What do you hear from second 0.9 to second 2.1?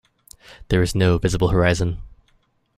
no visible horizon.